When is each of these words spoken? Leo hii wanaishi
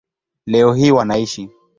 Leo 0.45 0.73
hii 0.73 0.91
wanaishi 0.91 1.49